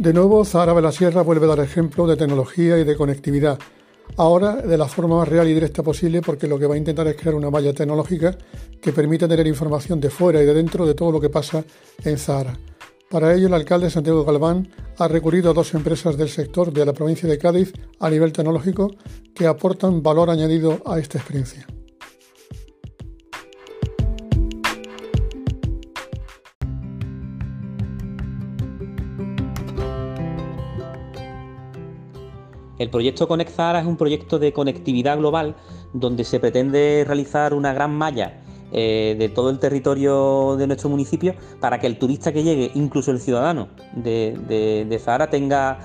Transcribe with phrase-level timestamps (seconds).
[0.00, 3.58] De nuevo, Zahara de la Sierra vuelve a dar ejemplo de tecnología y de conectividad.
[4.16, 7.06] Ahora de la forma más real y directa posible porque lo que va a intentar
[7.06, 8.34] es crear una malla tecnológica
[8.80, 11.62] que permita tener información de fuera y de dentro de todo lo que pasa
[12.02, 12.58] en Zahara.
[13.10, 16.94] Para ello, el alcalde Santiago Galván ha recurrido a dos empresas del sector de la
[16.94, 18.90] provincia de Cádiz a nivel tecnológico
[19.34, 21.66] que aportan valor añadido a esta experiencia.
[32.80, 35.54] El proyecto Conectar es un proyecto de conectividad global
[35.92, 38.40] donde se pretende realizar una gran malla
[38.72, 43.10] eh, de todo el territorio de nuestro municipio para que el turista que llegue, incluso
[43.10, 45.78] el ciudadano de, de, Zahara, tenga,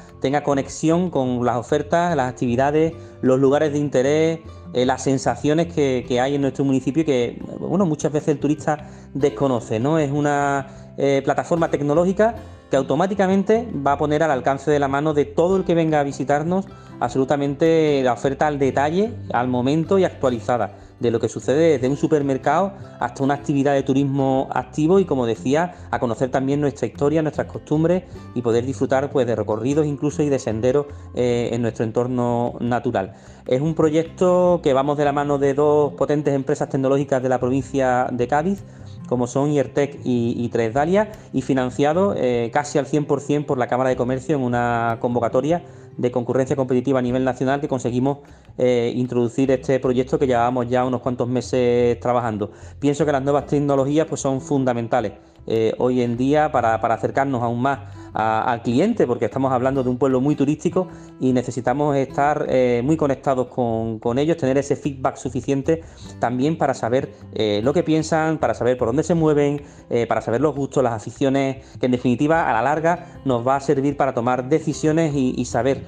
[0.45, 4.39] conexión con las ofertas, las actividades, los lugares de interés,
[4.71, 9.81] eh, las sensaciones que, hay en nuestro municipio que bueno, muchas veces el turista desconoce.
[9.81, 9.99] ¿no?
[9.99, 12.35] Es una eh, plataforma tecnológica
[12.69, 15.99] que automáticamente va a poner al alcance de la mano de todo el que venga
[15.99, 16.65] a visitarnos
[16.99, 21.97] absolutamente la oferta al detalle, al momento y actualizada de lo que sucede desde un
[21.97, 27.21] supermercado hasta una actividad de turismo activo y como decía, a conocer también nuestra historia,
[27.21, 31.83] nuestras costumbres y poder disfrutar pues, de recorridos incluso y de senderos eh, en nuestro
[31.83, 33.13] entorno natural.
[33.45, 37.39] Es un proyecto que vamos de la mano de dos potentes empresas tecnológicas de la
[37.39, 38.63] provincia de Cádiz,
[39.07, 43.67] como son IERTEC y, y Tres Dalia, y financiado eh, casi al 100% por la
[43.67, 45.63] Cámara de Comercio en una convocatoria
[45.97, 48.19] de concurrencia competitiva a nivel nacional que conseguimos
[48.57, 52.51] eh, introducir este proyecto que llevábamos ya unos cuantos meses trabajando.
[52.79, 55.13] Pienso que las nuevas tecnologías pues, son fundamentales
[55.47, 57.79] eh, hoy en día para, acercarnos aún más
[58.13, 60.87] al cliente, porque estamos hablando de un pueblo muy turístico
[61.19, 65.83] y necesitamos estar eh, muy conectados con, ellos, tener ese feedback suficiente
[66.19, 69.63] también para saber eh, lo que piensan, para saber por dónde se mueven,
[70.07, 73.59] para saber los gustos, las aficiones, que en definitiva a la larga nos va a
[73.59, 75.85] servir para tomar decisiones y, saber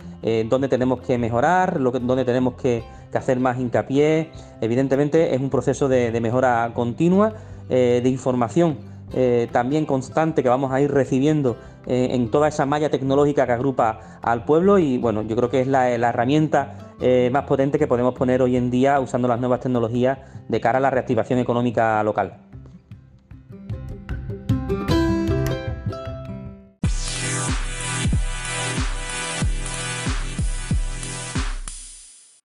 [0.49, 2.83] dónde tenemos que mejorar, lo dónde tenemos que,
[3.13, 4.31] hacer más hincapié.
[4.61, 7.33] Evidentemente es un proceso de mejora continua,
[7.69, 12.89] de información eh, también constante que vamos a ir recibiendo eh, en toda esa malla
[12.89, 17.45] tecnológica que agrupa al pueblo y bueno, yo creo que es la, herramienta eh, más
[17.45, 20.17] potente que podemos poner hoy en día usando las nuevas tecnologías
[20.49, 22.46] de cara a la reactivación económica local.